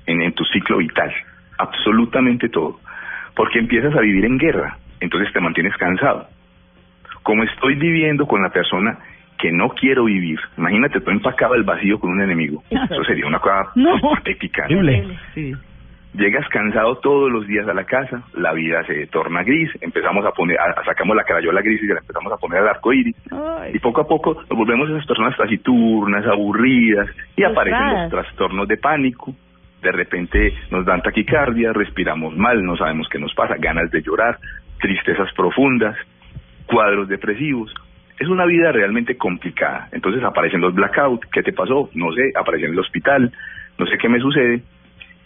en, 0.09 0.21
en 0.21 0.33
tu 0.33 0.43
ciclo 0.45 0.77
vital. 0.77 1.11
Absolutamente 1.57 2.49
todo. 2.49 2.79
Porque 3.35 3.59
empiezas 3.59 3.95
a 3.95 4.01
vivir 4.01 4.25
en 4.25 4.37
guerra. 4.37 4.77
Entonces 4.99 5.31
te 5.33 5.39
mantienes 5.39 5.75
cansado. 5.77 6.27
Como 7.23 7.43
estoy 7.43 7.75
viviendo 7.75 8.25
con 8.27 8.41
la 8.41 8.49
persona 8.49 8.97
que 9.37 9.51
no 9.51 9.69
quiero 9.69 10.05
vivir. 10.05 10.39
Imagínate, 10.57 10.99
tú 10.99 11.11
empacado 11.11 11.55
el 11.55 11.63
vacío 11.63 11.99
con 11.99 12.11
un 12.11 12.21
enemigo. 12.21 12.63
Eso 12.69 13.03
sería 13.05 13.25
una 13.27 13.39
cosa 13.39 13.69
No. 13.75 13.97
patética. 14.15 14.67
¿no? 14.67 14.79
Horrible. 14.79 15.17
Sí. 15.33 15.53
Llegas 16.13 16.47
cansado 16.49 16.97
todos 16.97 17.31
los 17.31 17.45
días 17.45 17.67
a 17.67 17.73
la 17.73 17.83
casa, 17.83 18.23
la 18.33 18.51
vida 18.53 18.83
se 18.85 19.05
torna 19.07 19.43
gris, 19.43 19.69
empezamos 19.79 20.25
a 20.25 20.31
poner, 20.31 20.57
a- 20.59 20.83
sacamos 20.83 21.15
la 21.15 21.23
carayola 21.23 21.61
gris 21.61 21.81
y 21.83 21.87
la 21.87 21.99
empezamos 21.99 22.33
a 22.33 22.37
poner 22.37 22.59
al 22.61 22.67
arco 22.69 22.91
iris, 22.91 23.15
Ay. 23.31 23.73
y 23.75 23.79
poco 23.79 24.01
a 24.01 24.07
poco 24.07 24.33
nos 24.33 24.57
volvemos 24.57 24.89
esas 24.89 25.05
personas 25.05 25.37
taciturnas, 25.37 26.25
aburridas, 26.25 27.07
y 27.37 27.43
aparecen 27.43 27.93
los 27.93 28.09
trastornos 28.09 28.67
de 28.67 28.77
pánico. 28.77 29.35
De 29.81 29.91
repente 29.91 30.53
nos 30.71 30.85
dan 30.85 31.01
taquicardia, 31.01 31.73
respiramos 31.73 32.35
mal, 32.35 32.63
no 32.63 32.75
sabemos 32.75 33.07
qué 33.09 33.19
nos 33.19 33.33
pasa, 33.33 33.55
ganas 33.57 33.89
de 33.91 34.01
llorar, 34.01 34.37
tristezas 34.79 35.31
profundas, 35.33 35.95
cuadros 36.65 37.07
depresivos. 37.07 37.73
Es 38.19 38.27
una 38.27 38.45
vida 38.45 38.71
realmente 38.71 39.15
complicada. 39.15 39.87
Entonces 39.91 40.23
aparecen 40.23 40.61
los 40.61 40.73
blackouts, 40.73 41.27
¿qué 41.31 41.41
te 41.41 41.53
pasó? 41.53 41.89
No 41.93 42.11
sé, 42.11 42.31
aparece 42.35 42.65
en 42.65 42.73
el 42.73 42.79
hospital, 42.79 43.31
no 43.77 43.85
sé 43.85 43.97
qué 43.97 44.09
me 44.09 44.19
sucede. 44.19 44.61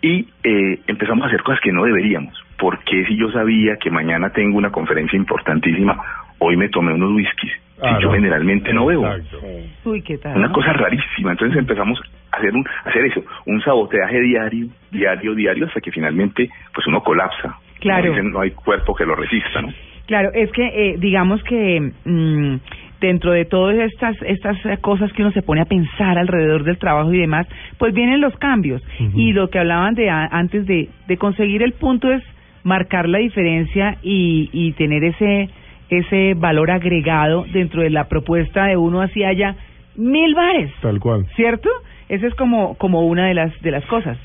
Y 0.02 0.28
eh, 0.44 0.80
empezamos 0.86 1.24
a 1.24 1.28
hacer 1.28 1.42
cosas 1.44 1.62
que 1.62 1.72
no 1.72 1.86
deberíamos. 1.86 2.38
porque 2.60 3.04
si 3.06 3.18
yo 3.18 3.30
sabía 3.32 3.76
que 3.76 3.90
mañana 3.90 4.30
tengo 4.30 4.58
una 4.58 4.72
conferencia 4.72 5.18
importantísima, 5.18 5.98
hoy 6.40 6.56
me 6.56 6.70
tomé 6.70 6.94
unos 6.94 7.12
whiskies? 7.12 7.63
Ah, 7.84 7.96
que 7.98 8.04
yo 8.04 8.10
no. 8.10 8.14
generalmente 8.16 8.74
no. 8.74 8.90
Exacto. 8.92 9.40
Uy, 9.86 10.02
qué 10.02 10.18
tal. 10.18 10.38
Una 10.38 10.52
cosa 10.52 10.74
rarísima. 10.74 11.32
Entonces 11.32 11.58
empezamos 11.58 12.00
a 12.32 12.38
hacer 12.38 12.54
un 12.54 12.66
hacer 12.86 13.06
eso, 13.06 13.24
un 13.46 13.62
saboteaje 13.62 14.20
diario, 14.22 14.68
diario, 14.92 15.36
diario, 15.36 15.66
hasta 15.68 15.82
que 15.82 15.92
finalmente 15.92 16.50
pues 16.74 16.88
uno 16.88 17.02
colapsa. 17.02 17.58
Claro. 17.80 18.10
Dicen, 18.12 18.32
no 18.32 18.40
hay 18.40 18.52
cuerpo 18.52 18.96
que 18.96 19.06
lo 19.06 19.16
resista, 19.16 19.62
¿no? 19.62 19.70
Claro, 20.06 20.32
es 20.34 20.52
que 20.52 20.66
eh, 20.66 20.96
digamos 20.98 21.42
que 21.44 21.92
mm, 22.06 22.56
dentro 23.00 23.32
de 23.32 23.46
todas 23.46 23.76
estas 23.78 24.16
estas 24.22 24.58
cosas 24.82 25.12
que 25.14 25.22
uno 25.22 25.32
se 25.32 25.42
pone 25.42 25.62
a 25.62 25.66
pensar 25.66 26.18
alrededor 26.18 26.64
del 26.64 26.78
trabajo 26.78 27.14
y 27.14 27.20
demás, 27.20 27.48
pues 27.78 27.94
vienen 27.94 28.22
los 28.22 28.36
cambios. 28.38 28.82
Y 29.16 29.32
lo 29.34 29.50
que 29.50 29.60
hablaban 29.60 29.94
de 29.96 30.10
a- 30.10 30.28
antes 30.32 30.66
de, 30.66 30.90
de 31.08 31.18
conseguir 31.18 31.64
el 31.64 31.74
punto 31.74 32.12
es 32.12 32.22
marcar 32.64 33.08
la 33.10 33.18
diferencia 33.20 33.98
y, 34.04 34.50
y 34.54 34.72
tener 34.74 35.04
ese 35.04 35.50
ese 36.00 36.34
valor 36.36 36.72
agregado 36.72 37.46
dentro 37.54 37.82
de 37.82 37.90
la 37.90 38.06
propuesta 38.08 38.66
de 38.66 38.78
uno 38.78 39.02
así 39.02 39.24
haya 39.24 39.56
mil 39.96 40.34
bares, 40.36 40.72
Tal 40.82 41.00
cual. 41.00 41.26
¿cierto? 41.36 41.70
Esa 42.10 42.28
es 42.28 42.36
como 42.36 42.76
como 42.78 43.02
una 43.02 43.28
de 43.28 43.34
las 43.34 43.62
de 43.62 43.72
las 43.72 43.86
cosas. 43.86 44.18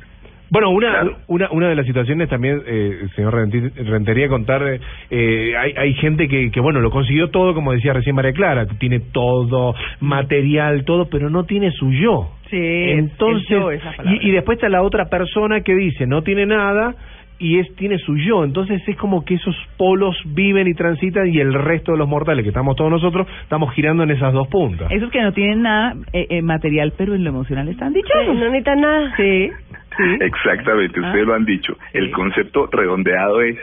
Bueno, 0.51 0.71
una, 0.71 0.91
Claro. 0.91 1.17
una, 1.27 1.51
una 1.51 1.69
de 1.69 1.75
las 1.75 1.85
situaciones 1.85 2.27
también, 2.31 2.63
eh, 2.67 3.07
señor 3.15 3.35
Rentería, 3.35 4.29
contar, 4.31 4.63
eh, 5.11 5.53
hay, 5.59 5.73
hay 5.77 5.93
gente 5.93 6.27
que, 6.27 6.51
que, 6.51 6.61
bueno, 6.61 6.81
lo 6.81 6.91
consiguió 6.91 7.29
todo, 7.29 7.53
como 7.53 7.73
decía 7.73 7.93
recién 7.93 8.17
María 8.17 8.33
Clara, 8.33 8.65
tiene 8.79 8.99
todo, 9.13 9.75
material, 10.01 10.85
todo, 10.87 11.11
pero 11.11 11.29
no 11.29 11.45
tiene 11.45 11.71
su 11.73 11.93
yo. 11.93 12.31
Sí, 12.49 12.57
Entonces, 12.57 13.51
el 13.51 13.59
yo, 13.61 13.71
esa 13.73 13.93
palabra. 13.93 14.19
y, 14.23 14.29
y 14.29 14.31
después 14.33 14.57
está 14.57 14.71
la 14.71 14.81
otra 14.81 15.11
persona 15.11 15.61
que 15.61 15.75
dice, 15.75 16.07
no 16.07 16.23
tiene 16.23 16.47
nada, 16.47 16.95
y 17.41 17.59
es 17.61 17.75
tiene 17.77 17.99
su 17.99 18.17
yo. 18.17 18.43
Entonces 18.45 18.83
es 18.87 18.97
como 18.97 19.25
que 19.25 19.35
esos 19.35 19.55
polos 19.77 20.17
viven 20.27 20.67
y 20.67 20.75
transitan 20.75 21.29
y 21.29 21.39
el 21.39 21.53
resto 21.55 21.93
de 21.93 21.99
los 21.99 22.09
mortales, 22.09 22.43
que 22.43 22.49
estamos 22.49 22.75
todos 22.77 22.91
nosotros, 22.91 23.27
estamos 23.43 23.73
girando 23.75 24.03
en 24.03 24.11
esas 24.11 24.33
dos 24.33 24.49
puntas. 24.49 24.91
Esos 24.91 25.11
que 25.11 25.23
no 25.23 25.33
tienen 25.33 25.63
nada 25.63 25.95
eh, 26.13 26.27
eh, 26.31 26.43
material, 26.43 26.93
pero 26.99 27.15
en 27.15 27.23
lo 27.25 27.31
emocional 27.31 27.69
están 27.69 27.93
dichosos. 27.93 28.27
Sí, 28.27 28.33
no 28.35 28.45
necesitan 28.47 28.81
nada. 28.81 29.15
Sí, 29.17 29.51
sí. 29.97 30.05
Exactamente, 30.21 31.01
ustedes 31.01 31.23
Ah. 31.25 31.27
lo 31.29 31.35
han 31.35 31.45
dicho. 31.45 31.77
El 31.93 32.07
Sí. 32.07 32.11
concepto 32.13 32.67
redondeado 32.73 33.41
es 33.43 33.57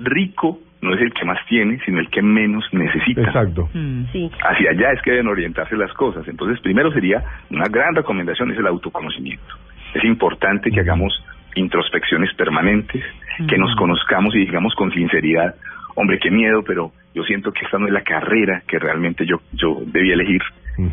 rico 0.00 0.58
no 0.80 0.94
es 0.94 1.00
el 1.02 1.12
que 1.12 1.24
más 1.24 1.38
tiene, 1.48 1.80
sino 1.84 1.98
el 1.98 2.08
que 2.08 2.22
menos 2.22 2.64
necesita. 2.72 3.22
Exacto. 3.22 3.68
Mm. 3.74 4.04
Sí. 4.12 4.30
Hacia 4.48 4.70
allá 4.70 4.92
es 4.92 5.02
que 5.02 5.10
deben 5.10 5.26
orientarse 5.26 5.76
las 5.76 5.92
cosas. 5.94 6.26
Entonces, 6.28 6.60
primero 6.60 6.92
sería 6.92 7.20
una 7.50 7.64
gran 7.68 7.96
recomendación 7.96 8.52
es 8.52 8.58
el 8.58 8.66
autoconocimiento. 8.68 9.54
Es 9.94 10.04
importante 10.04 10.70
que 10.70 10.78
hagamos 10.78 11.12
introspecciones 11.58 12.32
permanentes, 12.34 13.02
que 13.48 13.56
nos 13.58 13.74
conozcamos 13.76 14.34
y 14.34 14.40
digamos 14.40 14.74
con 14.74 14.90
sinceridad, 14.92 15.54
hombre, 15.94 16.18
qué 16.18 16.30
miedo, 16.30 16.62
pero 16.66 16.92
yo 17.14 17.22
siento 17.24 17.52
que 17.52 17.64
esta 17.64 17.78
no 17.78 17.86
es 17.86 17.92
la 17.92 18.02
carrera 18.02 18.62
que 18.66 18.78
realmente 18.78 19.24
yo 19.26 19.40
yo 19.52 19.80
debía 19.86 20.14
elegir 20.14 20.42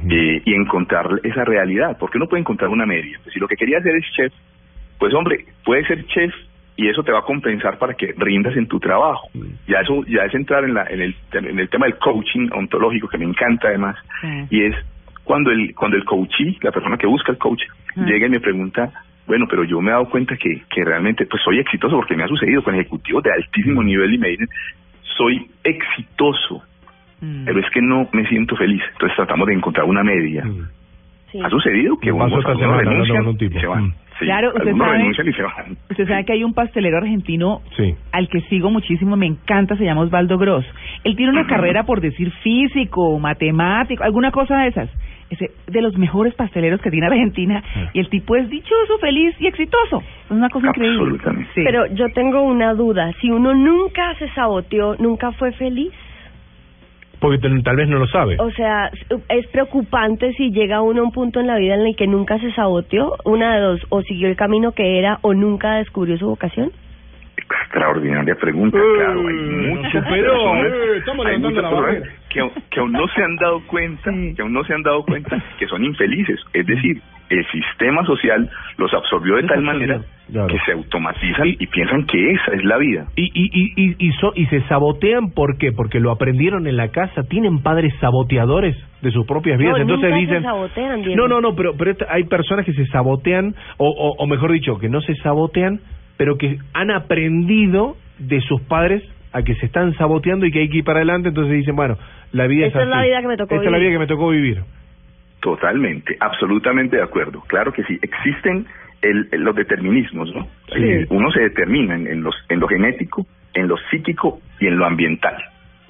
eh, 0.09 0.41
y 0.45 0.53
encontrar 0.53 1.07
esa 1.23 1.43
realidad, 1.45 1.97
porque 1.99 2.17
uno 2.17 2.27
puede 2.27 2.41
encontrar 2.41 2.69
una 2.69 2.85
media. 2.85 3.19
Pues, 3.23 3.33
si 3.33 3.39
lo 3.39 3.47
que 3.47 3.55
quería 3.55 3.77
hacer 3.79 3.95
es 3.95 4.05
chef, 4.15 4.33
pues 4.99 5.13
hombre, 5.13 5.45
puede 5.63 5.85
ser 5.85 6.05
chef 6.07 6.33
y 6.77 6.87
eso 6.89 7.03
te 7.03 7.11
va 7.11 7.19
a 7.19 7.23
compensar 7.23 7.77
para 7.77 7.93
que 7.93 8.13
rindas 8.17 8.55
en 8.57 8.67
tu 8.67 8.79
trabajo. 8.79 9.29
Ya 9.67 9.79
eso 9.81 10.03
ya 10.07 10.23
es 10.25 10.33
entrar 10.33 10.63
en, 10.65 10.73
la, 10.73 10.85
en, 10.89 11.01
el, 11.01 11.15
en 11.33 11.59
el 11.59 11.69
tema 11.69 11.85
del 11.85 11.97
coaching 11.97 12.49
ontológico 12.53 13.07
que 13.07 13.17
me 13.17 13.25
encanta 13.25 13.67
además 13.69 13.95
Sí. 14.21 14.27
y 14.49 14.63
es 14.65 14.75
cuando 15.23 15.51
el 15.51 15.73
cuando 15.75 15.97
el 15.97 16.03
coachee, 16.05 16.57
la 16.61 16.71
persona 16.71 16.97
que 16.97 17.07
busca 17.07 17.31
el 17.31 17.37
coach, 17.37 17.61
Ah. 17.97 18.03
llega 18.05 18.27
y 18.27 18.29
me 18.29 18.39
pregunta, 18.41 18.91
bueno, 19.27 19.45
pero 19.49 19.63
yo 19.63 19.81
me 19.81 19.89
he 19.89 19.93
dado 19.93 20.09
cuenta 20.09 20.35
que, 20.37 20.61
que 20.69 20.83
realmente 20.85 21.25
pues 21.25 21.41
soy 21.43 21.59
exitoso 21.59 21.95
porque 21.95 22.15
me 22.15 22.23
ha 22.23 22.27
sucedido 22.27 22.63
con 22.63 22.75
ejecutivos 22.75 23.23
de 23.23 23.31
altísimo 23.31 23.81
nivel 23.83 24.13
y 24.13 24.17
me 24.17 24.29
dicen, 24.29 24.47
soy 25.17 25.47
exitoso, 25.63 26.61
Mm. 27.21 27.45
pero 27.45 27.59
es 27.61 27.69
que 27.71 27.81
no 27.81 28.09
me 28.11 28.27
siento 28.27 28.57
feliz. 28.57 28.81
Entonces 28.91 29.15
tratamos 29.15 29.47
de 29.47 29.53
encontrar 29.53 29.85
una 29.85 30.03
media. 30.03 30.43
Mm. 30.43 30.67
Sí. 31.31 31.39
¿Ha 31.41 31.49
sucedido 31.49 31.97
que 31.97 32.11
unos, 32.11 32.29
semana 32.43 32.77
renuncian 32.77 33.17
con 33.19 33.27
un 33.29 33.37
tipo. 33.37 33.57
y 33.57 33.61
se 33.61 33.67
van? 33.67 33.83
Mm. 33.85 33.93
Sí, 34.19 34.25
Claro, 34.25 34.49
usted 34.55 34.71
sabe- 34.77 34.91
renuncian 34.97 35.27
y 35.27 35.33
se 35.33 35.41
van. 35.41 35.77
Usted 35.89 36.07
sabe 36.07 36.25
que 36.25 36.33
hay 36.33 36.43
un 36.43 36.53
pastelero 36.53 36.97
argentino 36.97 37.61
Sí. 37.77 37.95
al 38.11 38.27
que 38.29 38.41
sigo 38.41 38.69
muchísimo, 38.69 39.15
me 39.17 39.25
encanta, 39.27 39.75
se 39.77 39.83
llama 39.85 40.01
Osvaldo 40.01 40.37
Gross. 40.37 40.65
Él 41.05 41.15
tiene 41.15 41.31
una 41.31 41.47
carrera 41.47 41.83
por 41.83 41.99
decir 42.01 42.31
físico, 42.43 43.17
matemático, 43.19 44.03
alguna 44.03 44.31
cosa 44.31 44.57
de 44.57 44.67
esas. 44.67 44.89
Es 45.29 45.39
de 45.39 45.81
los 45.81 45.97
mejores 45.97 46.35
pasteleros 46.35 46.79
que 46.81 46.91
tiene 46.91 47.07
Argentina 47.07 47.63
y 47.93 47.99
el 47.99 48.09
tipo 48.09 48.35
es 48.35 48.47
dichoso, 48.49 48.97
feliz 48.99 49.35
y 49.39 49.47
exitoso. 49.47 50.03
Es 50.25 50.31
una 50.31 50.49
cosa 50.49 50.67
increíble. 50.67 50.99
Absolutamente. 50.99 51.49
Sí. 51.55 51.61
Pero 51.63 51.87
yo 51.87 52.09
tengo 52.13 52.41
una 52.43 52.73
duda. 52.73 53.11
Si 53.21 53.31
uno 53.31 53.55
nunca 53.55 54.13
se 54.19 54.29
saboteó, 54.29 54.95
nunca 54.97 55.31
fue 55.31 55.51
feliz. 55.53 55.91
Porque 57.19 57.39
tal 57.39 57.75
vez 57.75 57.87
no 57.87 57.97
lo 57.97 58.07
sabe. 58.07 58.37
O 58.39 58.51
sea, 58.51 58.91
es 59.29 59.47
preocupante 59.47 60.33
si 60.33 60.51
llega 60.51 60.81
uno 60.81 61.01
a 61.01 61.05
un 61.05 61.11
punto 61.11 61.39
en 61.39 61.47
la 61.47 61.57
vida 61.57 61.73
en 61.73 61.81
el 61.81 61.95
que 61.95 62.05
nunca 62.05 62.37
se 62.39 62.51
saboteó, 62.51 63.15
una 63.23 63.55
de 63.55 63.61
dos, 63.61 63.81
o 63.89 64.01
siguió 64.03 64.27
el 64.27 64.35
camino 64.35 64.73
que 64.73 64.99
era 64.99 65.17
o 65.21 65.33
nunca 65.33 65.75
descubrió 65.77 66.17
su 66.17 66.27
vocación. 66.27 66.71
Extraordinaria 67.49 68.35
pregunta, 68.35 68.77
Eh, 68.77 68.81
claro. 68.95 69.19
Hay 69.27 69.35
nos 69.35 69.77
muchas 69.77 69.91
superó, 70.03 70.31
personas, 70.33 70.65
eh, 70.73 70.97
estamos 70.97 71.25
hay 71.25 71.31
levantando 71.37 71.49
muchas 71.49 71.63
la 71.63 71.69
personas 71.69 72.19
que, 72.29 72.39
aún- 72.39 72.51
que 72.71 72.79
aún 72.79 72.91
no 72.91 73.07
se 73.07 73.23
han 73.23 73.35
dado 73.35 73.59
cuenta, 73.67 74.11
que 74.35 74.41
aún 74.41 74.53
no 74.53 74.63
se 74.63 74.73
han 74.73 74.81
dado 74.83 75.03
cuenta 75.03 75.43
que 75.59 75.67
son 75.67 75.83
infelices. 75.85 76.39
Es 76.53 76.65
decir, 76.65 77.01
el 77.29 77.45
sistema 77.47 78.05
social 78.05 78.49
los 78.77 78.93
absorbió 78.93 79.35
de 79.35 79.43
tal 79.43 79.61
manera 79.61 80.01
claro. 80.31 80.47
que 80.47 80.59
se 80.65 80.71
automatizan 80.73 81.47
Y- 81.47 81.57
y, 81.59 81.67
piensan 81.67 82.05
que 82.05 82.31
esa 82.31 82.53
es 82.53 82.63
la 82.63 82.77
vida. 82.77 83.05
Y, 83.15 83.23
y, 83.33 83.49
y, 83.51 83.73
y, 83.75 83.95
y, 84.07 84.11
so- 84.13 84.33
y 84.35 84.45
se 84.47 84.61
sabotean, 84.67 85.31
¿por 85.31 85.57
qué? 85.57 85.71
Porque 85.71 85.99
lo 85.99 86.11
aprendieron 86.11 86.67
en 86.67 86.77
la 86.77 86.89
casa. 86.89 87.23
Tienen 87.23 87.61
padres 87.63 87.93
saboteadores 87.99 88.75
de 89.01 89.11
sus 89.11 89.25
propias 89.25 89.57
vidas. 89.59 89.73
No, 89.77 89.81
Entonces 89.81 90.13
dicen. 90.15 90.43
sabotean, 90.43 91.01
no, 91.15 91.27
no, 91.27 91.41
no, 91.41 91.55
pero, 91.55 91.73
pero 91.77 91.91
esta- 91.91 92.07
hay 92.09 92.23
personas 92.25 92.65
que 92.65 92.73
se 92.73 92.85
sabotean, 92.87 93.53
o, 93.77 93.87
o, 93.89 94.23
o 94.23 94.27
mejor 94.27 94.51
dicho, 94.51 94.77
que 94.77 94.89
no 94.89 95.01
se 95.01 95.15
sabotean, 95.15 95.79
pero 96.17 96.37
que 96.37 96.57
han 96.73 96.91
aprendido 96.91 97.97
de 98.19 98.39
sus 98.41 98.61
padres 98.61 99.03
a 99.33 99.43
que 99.43 99.55
se 99.55 99.65
están 99.65 99.93
saboteando 99.95 100.45
y 100.45 100.51
que 100.51 100.59
hay 100.59 100.69
que 100.69 100.77
ir 100.77 100.83
para 100.83 100.99
adelante. 100.99 101.29
Entonces 101.29 101.53
dicen, 101.57 101.75
bueno, 101.75 101.97
la 102.31 102.47
vida 102.47 102.67
Esta 102.67 102.79
es 102.79 102.83
es 102.85 102.89
la 102.89 102.99
así. 102.99 103.07
vida 103.09 103.21
que 103.21 103.27
me 103.27 103.37
tocó 103.37 103.55
Esta 103.55 103.65
es 103.65 103.71
la 103.71 103.77
vivir. 103.77 103.89
vida 103.89 103.95
que 103.95 103.99
me 103.99 104.07
tocó 104.07 104.29
vivir. 104.29 104.61
Totalmente, 105.41 106.17
absolutamente 106.19 106.95
de 106.97 107.03
acuerdo. 107.03 107.41
Claro 107.47 107.71
que 107.71 107.83
sí, 107.83 107.99
existen 108.01 108.65
el, 109.01 109.27
el- 109.31 109.41
los 109.43 109.55
determinismos, 109.55 110.33
¿no? 110.33 110.47
Sí. 110.73 111.05
Uno 111.09 111.29
se 111.31 111.41
determina 111.41 111.95
en, 111.95 112.07
en 112.07 112.23
los, 112.23 112.33
en 112.49 112.59
lo 112.59 112.67
genético, 112.67 113.27
en 113.53 113.67
lo 113.67 113.75
psíquico 113.91 114.39
y 114.59 114.67
en 114.67 114.77
lo 114.77 114.85
ambiental. 114.85 115.35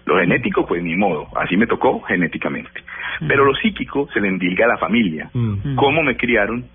Lo 0.05 0.19
genético, 0.19 0.65
pues 0.67 0.83
ni 0.83 0.95
modo, 0.95 1.27
así 1.37 1.55
me 1.57 1.67
tocó 1.67 2.01
genéticamente. 2.01 2.81
Pero 3.27 3.45
lo 3.45 3.55
psíquico 3.55 4.07
se 4.13 4.19
le 4.19 4.27
endilga 4.27 4.65
a 4.65 4.69
la 4.69 4.77
familia. 4.77 5.29
Mm. 5.33 5.75
¿Cómo 5.75 6.03
me 6.03 6.17
criaron? 6.17 6.65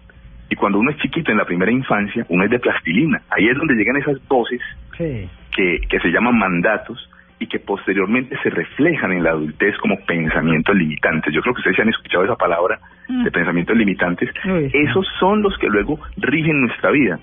Y 0.51 0.57
cuando 0.57 0.79
uno 0.79 0.91
es 0.91 0.99
chiquito 0.99 1.31
en 1.31 1.39
la 1.39 1.45
primera 1.45 1.71
infancia, 1.73 2.27
uno 2.29 2.45
es 2.45 2.51
de 2.51 2.59
plastilina. 2.59 3.21
Ahí 3.31 3.49
es 3.49 3.57
donde 3.57 3.75
llegan 3.75 3.97
esas 3.97 4.17
voces 4.29 4.61
Sí. 4.99 5.29
que, 5.57 5.79
que 5.89 5.99
se 6.01 6.11
llaman 6.11 6.37
mandatos 6.39 7.09
y 7.39 7.47
que 7.47 7.59
posteriormente 7.59 8.37
se 8.43 8.51
reflejan 8.51 9.13
en 9.13 9.23
la 9.23 9.31
adultez 9.31 9.75
como 9.79 9.97
pensamientos 10.05 10.77
limitantes. 10.77 11.33
Yo 11.33 11.41
creo 11.41 11.55
que 11.55 11.61
ustedes 11.61 11.77
ya 11.79 11.85
han 11.85 11.89
escuchado 11.89 12.25
esa 12.25 12.37
palabra 12.37 12.79
Mm. 13.09 13.25
de 13.25 13.31
pensamientos 13.31 13.77
limitantes. 13.77 14.29
Sí. 14.43 14.71
Esos 14.75 15.07
son 15.19 15.43
los 15.43 15.57
que 15.59 15.69
luego 15.69 15.99
rigen 16.19 16.61
nuestra 16.61 16.91
vida. 16.91 17.19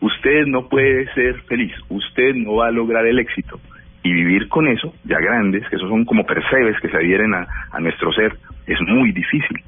Usted 0.00 0.46
no 0.46 0.68
puede 0.68 1.06
ser 1.14 1.40
feliz, 1.42 1.72
usted 1.88 2.34
no 2.34 2.56
va 2.56 2.68
a 2.68 2.70
lograr 2.72 3.06
el 3.06 3.18
éxito. 3.18 3.60
Y 4.02 4.12
vivir 4.14 4.48
con 4.48 4.66
eso, 4.66 4.94
ya 5.04 5.18
grandes, 5.18 5.68
que 5.68 5.76
esos 5.76 5.88
son 5.90 6.04
como 6.06 6.24
percebes 6.24 6.80
que 6.80 6.88
se 6.88 6.96
adhieren 6.96 7.34
a, 7.34 7.46
a 7.70 7.80
nuestro 7.80 8.10
ser, 8.12 8.34
es 8.66 8.80
muy 8.82 9.12
difícil. 9.12 9.62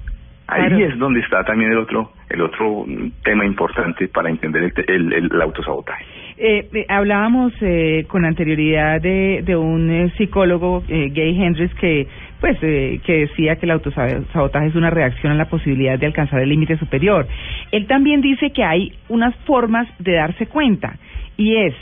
Ahí 0.52 0.68
Claro. 0.68 0.86
es 0.86 0.98
donde 0.98 1.20
está 1.20 1.44
también 1.44 1.70
el 1.72 1.78
otro 1.78 2.10
el 2.28 2.40
otro 2.40 2.86
tema 3.24 3.44
importante 3.44 4.08
para 4.08 4.30
entender 4.30 4.72
el, 4.88 5.12
el, 5.12 5.30
el 5.32 5.42
autosabotaje. 5.42 6.04
Eh, 6.38 6.66
eh, 6.72 6.86
hablábamos 6.88 7.52
eh, 7.60 8.04
con 8.08 8.24
anterioridad 8.24 9.00
de, 9.00 9.42
de 9.44 9.54
un 9.54 9.90
eh, 9.90 10.10
psicólogo, 10.16 10.82
eh, 10.88 11.10
Gay 11.12 11.40
Hendricks, 11.42 11.74
que 11.74 12.06
pues 12.40 12.56
eh, 12.62 13.00
que 13.04 13.12
decía 13.26 13.56
que 13.56 13.66
el 13.66 13.72
autosabotaje 13.72 14.66
es 14.66 14.74
una 14.74 14.90
reacción 14.90 15.32
a 15.32 15.36
la 15.36 15.44
posibilidad 15.44 15.98
de 15.98 16.06
alcanzar 16.06 16.40
el 16.40 16.48
límite 16.48 16.76
superior. 16.78 17.26
Él 17.70 17.86
también 17.86 18.20
dice 18.22 18.50
que 18.50 18.64
hay 18.64 18.92
unas 19.08 19.34
formas 19.44 19.86
de 19.98 20.12
darse 20.14 20.46
cuenta 20.46 20.96
y 21.36 21.56
es, 21.56 21.74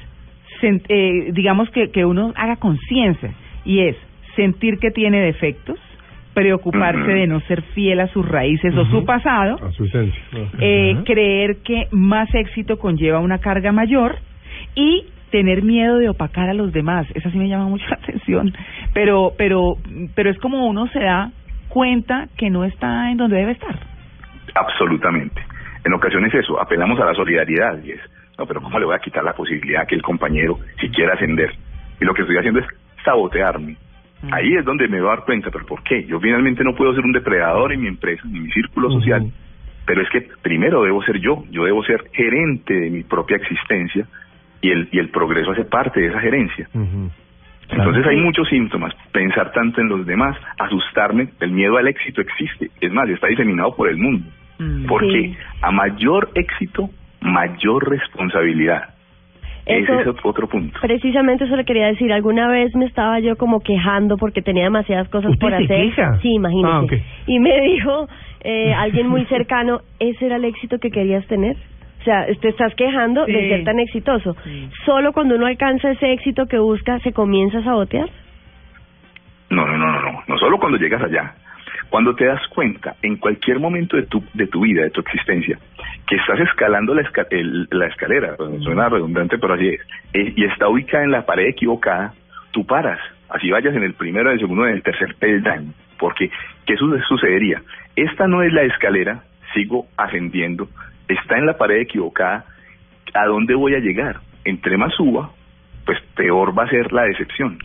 eh, 0.62 1.30
digamos 1.32 1.70
que, 1.70 1.90
que 1.90 2.04
uno 2.04 2.32
haga 2.36 2.56
conciencia 2.56 3.32
y 3.64 3.80
es 3.80 3.96
sentir 4.36 4.78
que 4.78 4.90
tiene 4.90 5.20
defectos, 5.20 5.78
preocuparse 6.34 7.10
de 7.10 7.26
no 7.26 7.40
ser 7.40 7.62
fiel 7.74 8.00
a 8.00 8.06
sus 8.08 8.26
raíces 8.26 8.74
o 8.76 8.84
su 8.86 9.04
pasado, 9.04 9.56
A 9.64 9.70
su 9.72 9.84
esencia. 9.84 10.22
eh, 10.60 10.96
creer 11.04 11.58
que 11.64 11.88
más 11.90 12.32
éxito 12.34 12.78
conlleva 12.78 13.18
una 13.20 13.38
carga 13.38 13.72
mayor 13.72 14.16
y 14.74 15.06
tener 15.30 15.62
miedo 15.62 15.98
de 15.98 16.08
opacar 16.08 16.48
a 16.48 16.54
los 16.54 16.72
demás. 16.72 17.06
Esa 17.14 17.30
sí 17.30 17.38
me 17.38 17.48
llama 17.48 17.66
mucho 17.66 17.84
la 17.88 17.96
atención. 17.96 18.52
Pero, 18.94 19.32
pero, 19.36 19.76
pero 20.14 20.30
es 20.30 20.38
como 20.38 20.66
uno 20.66 20.86
se 20.88 21.00
da 21.00 21.30
cuenta 21.68 22.28
que 22.36 22.50
no 22.50 22.64
está 22.64 23.10
en 23.10 23.16
donde 23.16 23.36
debe 23.36 23.52
estar. 23.52 23.78
Absolutamente. 24.54 25.40
En 25.84 25.92
ocasiones 25.94 26.34
eso, 26.34 26.60
apelamos 26.60 26.98
a 27.00 27.06
la 27.06 27.14
solidaridad 27.14 27.82
y 27.84 27.92
es, 27.92 28.00
no, 28.38 28.46
pero 28.46 28.60
¿cómo 28.60 28.78
le 28.78 28.86
voy 28.86 28.94
a 28.94 28.98
quitar 28.98 29.24
la 29.24 29.32
posibilidad 29.32 29.86
que 29.86 29.94
el 29.94 30.02
compañero 30.02 30.58
si 30.80 30.88
quiera 30.90 31.14
ascender? 31.14 31.50
Y 32.00 32.04
lo 32.04 32.12
que 32.14 32.22
estoy 32.22 32.36
haciendo 32.36 32.60
es 32.60 32.66
sabotearme. 33.04 33.76
Mm. 34.22 34.34
Ahí 34.34 34.54
es 34.54 34.64
donde 34.64 34.88
me 34.88 35.00
voy 35.00 35.08
a 35.08 35.16
dar 35.16 35.24
cuenta, 35.24 35.50
pero 35.50 35.64
¿por 35.66 35.82
qué? 35.82 36.04
Yo 36.04 36.20
finalmente 36.20 36.62
no 36.64 36.74
puedo 36.74 36.94
ser 36.94 37.04
un 37.04 37.12
depredador 37.12 37.72
en 37.72 37.80
mi 37.80 37.88
empresa, 37.88 38.22
en 38.24 38.42
mi 38.42 38.50
círculo 38.50 38.90
social, 38.90 39.30
pero 39.86 40.02
es 40.02 40.10
que 40.10 40.28
primero 40.42 40.82
debo 40.82 41.02
ser 41.02 41.18
yo, 41.20 41.44
yo 41.50 41.64
debo 41.64 41.82
ser 41.84 42.04
gerente 42.12 42.74
de 42.74 42.90
mi 42.90 43.02
propia 43.02 43.36
existencia 43.38 44.06
y 44.60 44.70
el, 44.70 44.88
y 44.92 44.98
el 44.98 45.08
progreso 45.08 45.52
hace 45.52 45.64
parte 45.64 46.00
de 46.00 46.08
esa 46.08 46.20
gerencia. 46.20 46.68
Entonces 47.70 48.06
hay 48.06 48.16
muchos 48.16 48.48
síntomas. 48.48 48.92
Pensar 49.12 49.52
tanto 49.52 49.80
en 49.80 49.88
los 49.88 50.04
demás, 50.04 50.36
asustarme, 50.58 51.28
el 51.40 51.52
miedo 51.52 51.76
al 51.76 51.88
éxito 51.88 52.20
existe. 52.20 52.70
Es 52.80 52.92
más, 52.92 53.08
está 53.08 53.28
diseminado 53.28 53.74
por 53.74 53.88
el 53.88 53.96
mundo. 53.96 54.26
Mm. 54.58 54.86
Porque 54.86 55.22
Sí. 55.22 55.36
a 55.62 55.70
mayor 55.70 56.30
éxito, 56.34 56.90
mayor 57.20 57.88
responsabilidad. 57.88 58.94
Eso- 59.70 59.92
Ese 60.00 60.10
es 60.10 60.16
otro, 60.24 60.48
punto. 60.48 60.78
Precisamente 60.80 61.44
eso 61.44 61.56
le 61.56 61.64
quería 61.64 61.86
decir. 61.86 62.12
Alguna 62.12 62.48
vez 62.48 62.74
me 62.74 62.86
estaba 62.86 63.18
yo 63.20 63.36
como 63.36 63.60
quejando 63.60 64.16
porque 64.16 64.42
tenía 64.42 64.64
demasiadas 64.64 65.08
cosas 65.08 65.30
¿Usted 65.32 65.40
por 65.40 65.50
se 65.56 65.64
hacer. 65.64 65.86
queja? 65.94 66.18
Sí, 66.20 66.34
imagínese. 66.34 66.72
Ah, 66.72 66.80
ok. 66.82 66.92
Y 67.26 67.38
me 67.40 67.60
dijo 67.62 68.08
eh, 68.42 68.72
alguien 68.72 69.06
muy 69.08 69.24
cercano, 69.26 69.80
¿ese 69.98 70.26
era 70.26 70.36
el 70.36 70.44
éxito 70.46 70.78
que 70.78 70.90
querías 70.90 71.26
tener? 71.26 71.56
O 72.00 72.02
sea, 72.04 72.24
te 72.40 72.48
estás 72.48 72.74
quejando 72.74 73.26
de 73.26 73.32
Sí. 73.42 73.48
ser 73.50 73.64
tan 73.64 73.78
exitoso. 73.78 74.34
Sí. 74.44 74.68
Solo 74.86 75.12
cuando 75.12 75.34
uno 75.34 75.44
alcanza 75.46 75.90
ese 75.90 76.12
éxito 76.12 76.46
que 76.46 76.58
busca, 76.58 76.98
se 77.00 77.12
comienza 77.12 77.58
a 77.58 77.64
sabotear. 77.64 78.08
No, 79.50 79.66
no, 79.66 79.76
no, 79.76 79.86
no, 79.92 80.00
no. 80.12 80.22
No 80.26 80.38
solo 80.38 80.58
cuando 80.58 80.78
llegas 80.78 81.02
allá. 81.02 81.34
Cuando 81.90 82.14
te 82.14 82.24
das 82.24 82.40
cuenta, 82.48 82.94
en 83.02 83.16
cualquier 83.16 83.58
momento 83.58 83.96
de 83.96 84.04
tu, 84.04 84.22
de 84.32 84.46
tu 84.46 84.60
vida, 84.62 84.82
de 84.84 84.90
tu 84.90 85.00
existencia, 85.00 85.58
que 86.06 86.16
estás 86.16 86.38
escalando 86.40 86.94
la, 86.94 87.02
esca- 87.02 87.26
el- 87.30 87.66
la 87.70 87.86
escalera, 87.88 88.36
pues, 88.36 88.62
suena 88.62 88.88
redundante, 88.88 89.38
pero 89.38 89.54
así 89.54 89.68
es, 89.68 89.80
eh, 90.14 90.32
y 90.36 90.44
está 90.44 90.68
ubicada 90.68 91.02
en 91.04 91.10
la 91.10 91.26
pared 91.26 91.46
equivocada, 91.48 92.14
tú 92.52 92.64
paras, 92.64 93.00
así 93.28 93.50
vayas 93.50 93.74
en 93.74 93.82
el 93.82 93.94
primero, 93.94 94.28
en 94.30 94.34
el 94.34 94.40
segundo, 94.40 94.66
en 94.66 94.74
el 94.74 94.82
tercer 94.82 95.14
peldaño, 95.16 95.72
porque 95.98 96.30
¿qué 96.66 96.76
su- 96.76 96.98
sucedería? 97.08 97.60
Esta 97.96 98.26
no 98.28 98.42
es 98.42 98.52
la 98.52 98.62
escalera, 98.62 99.24
sigo 99.54 99.86
ascendiendo, 99.96 100.68
está 101.08 101.38
en 101.38 101.46
la 101.46 101.58
pared 101.58 101.80
equivocada, 101.80 102.44
¿a 103.14 103.26
dónde 103.26 103.54
voy 103.56 103.74
a 103.74 103.80
llegar? 103.80 104.20
Entre 104.44 104.76
más 104.76 104.94
suba, 104.94 105.30
pues 105.84 105.98
peor 106.14 106.56
va 106.56 106.64
a 106.64 106.68
ser 106.70 106.92
la 106.92 107.02
decepción. 107.02 107.58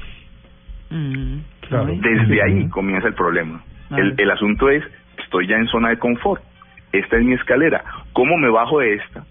Mm, 0.89 1.37
Claro. 1.67 1.93
Desde 1.99 2.43
ahí 2.43 2.69
comienza 2.69 3.07
el 3.07 3.15
problema. 3.15 3.63
El, 3.91 4.15
el 4.17 4.31
asunto 4.31 4.69
es, 4.69 4.83
estoy 5.23 5.47
ya 5.47 5.55
en 5.57 5.67
zona 5.67 5.89
de 5.89 5.97
confort. 5.99 6.41
Esta 6.91 7.17
es 7.17 7.23
mi 7.23 7.33
escalera. 7.33 7.83
¿Cómo 8.13 8.37
me 8.37 8.49
bajo 8.49 8.79
de 8.79 8.93
esta? 8.95 9.23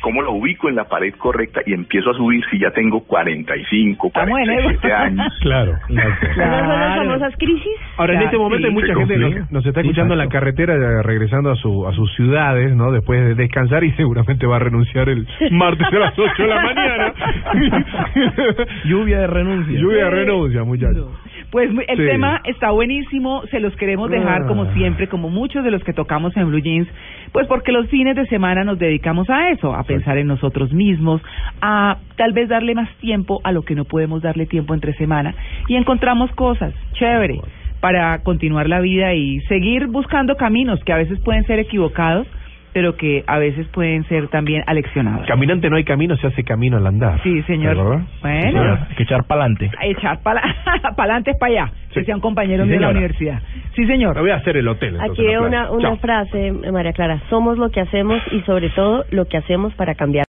¿Cómo 0.00 0.20
lo 0.20 0.32
ubico 0.32 0.68
en 0.68 0.74
la 0.74 0.82
pared 0.88 1.14
correcta 1.14 1.60
y 1.64 1.72
empiezo 1.74 2.10
a 2.10 2.14
subir 2.14 2.42
si 2.50 2.58
ya 2.58 2.72
tengo 2.72 3.04
45, 3.04 4.08
Estamos 4.08 4.36
en 4.40 4.46
47 4.46 4.86
eso. 4.88 4.96
años? 4.96 5.32
Claro. 5.42 5.72
¿Esas 5.74 5.88
son 5.88 5.96
las 6.26 6.34
Claro. 6.34 6.96
famosas 7.04 7.34
crisis? 7.38 7.72
Ahora, 7.96 8.14
en 8.14 8.18
Claro, 8.18 8.24
este 8.26 8.38
momento 8.38 8.58
sí. 8.58 8.64
hay 8.66 8.72
mucha 8.74 8.94
gente 8.96 9.16
nos, 9.16 9.52
nos 9.52 9.64
está 9.66 9.80
escuchando 9.80 10.14
en 10.14 10.18
la 10.18 10.28
carretera 10.28 10.74
eh, 10.74 11.02
regresando 11.04 11.52
a 11.52 11.54
su 11.54 11.86
a 11.86 11.92
sus 11.92 12.12
ciudades, 12.16 12.74
¿no? 12.74 12.90
Después 12.90 13.20
de 13.24 13.36
descansar 13.36 13.84
y 13.84 13.92
seguramente 13.96 14.44
va 14.44 14.56
a 14.56 14.58
renunciar 14.58 15.08
el 15.08 15.24
martes 15.52 15.86
a 15.86 15.98
las 15.98 16.18
8 16.18 16.42
de 16.42 16.48
la 16.48 16.62
mañana. 16.62 17.14
Lluvia 18.84 19.20
de 19.20 19.26
renuncia. 19.28 19.78
Lluvia 19.78 20.04
de 20.06 20.10
renuncia, 20.10 20.64
muchachos. 20.64 21.06
Pues 21.52 21.70
el 21.86 21.98
Sí. 21.98 22.04
tema 22.06 22.40
está 22.44 22.70
buenísimo, 22.70 23.42
se 23.50 23.60
los 23.60 23.76
queremos 23.76 24.10
dejar 24.10 24.42
Ah. 24.42 24.46
como 24.48 24.72
siempre, 24.72 25.06
como 25.06 25.28
muchos 25.28 25.62
de 25.62 25.70
los 25.70 25.84
que 25.84 25.92
tocamos 25.92 26.34
en 26.36 26.48
Blue 26.48 26.60
Jeans, 26.60 26.88
pues 27.30 27.46
porque 27.46 27.72
los 27.72 27.88
fines 27.88 28.16
de 28.16 28.26
semana 28.26 28.64
nos 28.64 28.78
dedicamos 28.78 29.28
a 29.28 29.50
eso, 29.50 29.74
a 29.74 29.84
pensar 29.84 30.16
en 30.16 30.28
nosotros 30.28 30.72
mismos, 30.72 31.20
a 31.60 31.98
tal 32.16 32.32
vez 32.32 32.48
darle 32.48 32.74
más 32.74 32.88
tiempo 32.96 33.40
a 33.44 33.52
lo 33.52 33.62
que 33.62 33.74
no 33.74 33.84
podemos 33.84 34.22
darle 34.22 34.46
tiempo 34.46 34.72
entre 34.72 34.94
semana 34.94 35.34
y 35.68 35.76
encontramos 35.76 36.32
cosas, 36.32 36.72
chévere, 36.94 37.38
para 37.80 38.22
continuar 38.22 38.66
la 38.68 38.80
vida 38.80 39.12
y 39.12 39.40
seguir 39.42 39.88
buscando 39.88 40.36
caminos 40.36 40.82
que 40.84 40.92
a 40.94 40.96
veces 40.96 41.20
pueden 41.20 41.44
ser 41.44 41.58
equivocados, 41.58 42.26
pero 42.72 42.96
que 42.96 43.22
a 43.26 43.38
veces 43.38 43.66
pueden 43.68 44.04
ser 44.08 44.28
también 44.28 44.62
aleccionados. 44.66 45.26
Caminante 45.26 45.68
no 45.70 45.76
hay 45.76 45.84
camino, 45.84 46.16
se 46.16 46.26
hace 46.26 46.42
camino 46.44 46.76
al 46.78 46.86
andar. 46.86 47.22
Sí, 47.22 47.42
señor. 47.42 47.76
¿Verdad? 47.76 48.00
Bueno, 48.22 48.78
Hay 48.88 48.96
que 48.96 49.02
echar 49.02 49.24
para 49.24 49.42
adelante. 49.42 49.70
a 49.78 49.86
echar 49.86 50.22
para 50.22 50.40
adelante 50.96 51.32
para 51.38 51.52
allá, 51.52 51.72
Sí. 51.88 52.00
que 52.00 52.04
sea 52.06 52.14
un 52.14 52.20
compañero 52.22 52.64
Sí, 52.64 52.70
de 52.70 52.80
la 52.80 52.88
universidad. 52.90 53.40
Sí, 53.74 53.86
señor. 53.86 54.14
Me 54.16 54.22
voy 54.22 54.30
a 54.30 54.36
hacer 54.36 54.56
el 54.56 54.66
hotel. 54.68 54.94
entonces, 55.00 55.24
Aquí 55.26 55.36
una, 55.36 55.70
una 55.70 55.88
Chao. 55.90 55.96
frase, 55.98 56.52
María 56.72 56.92
Clara. 56.92 57.20
Somos 57.28 57.58
lo 57.58 57.70
que 57.70 57.80
hacemos 57.80 58.18
y 58.30 58.40
sobre 58.42 58.70
todo 58.70 59.04
lo 59.10 59.26
que 59.26 59.36
hacemos 59.36 59.74
para 59.74 59.94
cambiar. 59.94 60.12